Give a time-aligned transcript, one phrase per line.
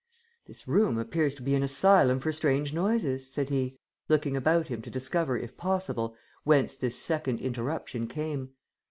[0.47, 3.77] "This room appears to be an asylum for strange noises," said he,
[4.09, 8.49] looking about him to discover, if possible, whence this second interruption came.